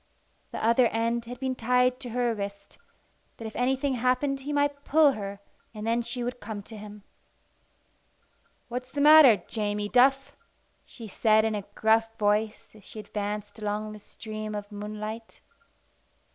[0.49, 2.79] The other end had been tied to her wrist,
[3.37, 5.39] that if anything happened he might pull her,
[5.75, 7.03] and then she would come to him.
[8.67, 10.35] "What's the matter, Jamie Duff?"
[10.85, 15.43] she said in a gruff voice as she advanced along the stream of moonlight.